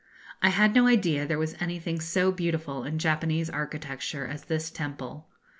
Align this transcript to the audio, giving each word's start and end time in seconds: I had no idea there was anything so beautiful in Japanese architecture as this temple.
I 0.41 0.49
had 0.49 0.73
no 0.73 0.87
idea 0.87 1.27
there 1.27 1.37
was 1.37 1.53
anything 1.59 1.99
so 1.99 2.31
beautiful 2.31 2.83
in 2.85 2.97
Japanese 2.97 3.51
architecture 3.51 4.25
as 4.25 4.45
this 4.45 4.71
temple. 4.71 5.27